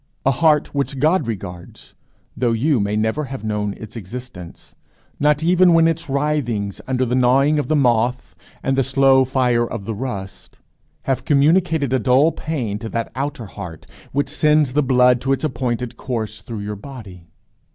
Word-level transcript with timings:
a 0.25 0.31
heart 0.31 0.73
which 0.73 0.97
God 0.97 1.27
regards, 1.27 1.93
though 2.35 2.53
you 2.53 2.79
may 2.79 2.95
never 2.95 3.25
have 3.25 3.43
known 3.43 3.75
its 3.75 3.95
existence, 3.95 4.73
not 5.19 5.43
even 5.43 5.75
when 5.75 5.87
its 5.87 6.09
writhings 6.09 6.81
under 6.87 7.05
the 7.05 7.13
gnawing 7.13 7.59
of 7.59 7.67
the 7.67 7.75
moth 7.75 8.35
and 8.63 8.75
the 8.75 8.81
slow 8.81 9.23
fire 9.25 9.61
of 9.63 9.85
the 9.85 9.93
rust 9.93 10.57
have 11.03 11.23
communicated 11.23 11.93
a 11.93 11.99
dull 11.99 12.31
pain 12.31 12.79
to 12.79 12.89
that 12.89 13.11
outer 13.13 13.45
heart 13.45 13.85
which 14.11 14.27
sends 14.29 14.73
the 14.73 14.81
blood 14.81 15.21
to 15.21 15.33
its 15.33 15.43
appointed 15.43 15.97
course 15.97 16.41
through 16.41 16.61
your 16.61 16.75
body? 16.75 17.27